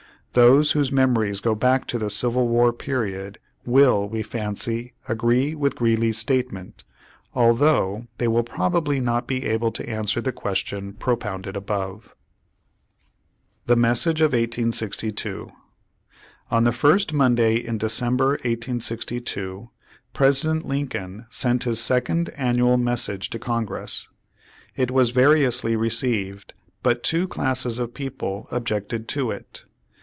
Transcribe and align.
Those 0.33 0.71
whose 0.71 0.93
memories 0.93 1.41
go 1.41 1.55
back 1.55 1.85
to 1.87 1.99
the 1.99 2.09
Civil 2.09 2.47
War 2.47 2.71
period 2.71 3.37
will, 3.65 4.07
we 4.07 4.23
fancy, 4.23 4.93
agree 5.09 5.53
with 5.55 5.75
Greeley's 5.75 6.19
statement, 6.19 6.85
although 7.33 8.07
they 8.17 8.29
will 8.29 8.41
probably 8.45 9.01
not 9.01 9.27
be 9.27 9.45
able 9.45 9.73
to 9.73 9.85
answer 9.89 10.21
the 10.21 10.31
question 10.31 10.93
propounded 10.93 11.57
above. 11.57 12.15
15 13.67 13.67
TEE 13.67 13.75
MESSAGE 13.81 14.21
OF 14.21 14.31
1862 14.31 15.51
On 16.49 16.63
the 16.63 16.71
first 16.71 17.11
Monday 17.11 17.55
in 17.55 17.77
December, 17.77 18.29
1862, 18.47 19.69
Presi 20.15 20.43
dent 20.43 20.65
Lincoln 20.65 21.25
sent 21.29 21.63
his 21.65 21.81
second 21.81 22.29
annual 22.37 22.77
message 22.77 23.29
to 23.31 23.37
Congress. 23.37 24.07
It 24.77 24.91
was 24.91 25.09
variously 25.09 25.75
received, 25.75 26.53
but 26.81 27.03
two 27.03 27.27
classes 27.27 27.79
of 27.79 27.93
people 27.93 28.47
objected 28.49 29.09
to 29.09 29.29
it. 29.31 29.65